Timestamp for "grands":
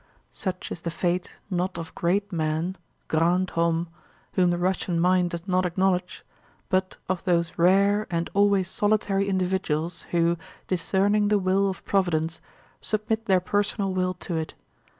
3.07-3.51